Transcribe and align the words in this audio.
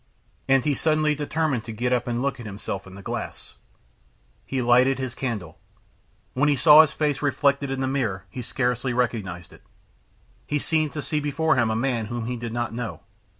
And 0.47 0.65
he 0.65 0.73
suddenly 0.73 1.13
determined 1.13 1.63
to 1.65 1.71
get 1.71 1.93
up 1.93 2.07
and 2.07 2.23
look 2.23 2.39
at 2.39 2.45
himself 2.47 2.87
in 2.87 2.95
the 2.95 3.03
glass. 3.03 3.53
He 4.47 4.59
lighted 4.59 4.97
his 4.97 5.13
candle. 5.13 5.59
When 6.33 6.49
he 6.49 6.55
saw 6.55 6.81
his 6.81 6.91
face 6.91 7.21
reflected 7.21 7.69
in 7.69 7.81
the 7.81 7.87
mirror 7.87 8.25
he 8.31 8.41
scarcely 8.41 8.93
recognized 8.95 9.53
it. 9.53 9.61
He 10.47 10.57
seemed 10.57 10.91
to 10.93 11.03
see 11.03 11.19
before 11.19 11.55
him 11.55 11.69
a 11.69 11.75
man 11.75 12.07
whom 12.07 12.25
he 12.25 12.35
did 12.35 12.51
not 12.51 12.73
know. 12.73 13.01